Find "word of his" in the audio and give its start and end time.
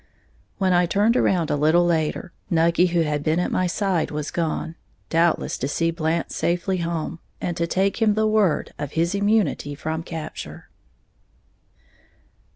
8.25-9.13